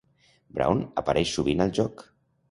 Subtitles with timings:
[0.59, 2.03] Brown apareix sovint al joc.